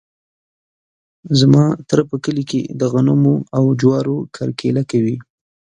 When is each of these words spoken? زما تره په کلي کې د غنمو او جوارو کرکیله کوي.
زما 1.39 1.65
تره 1.87 2.03
په 2.09 2.15
کلي 2.23 2.43
کې 2.51 2.61
د 2.79 2.81
غنمو 2.93 3.35
او 3.57 3.63
جوارو 3.81 4.17
کرکیله 4.35 4.83
کوي. 4.91 5.17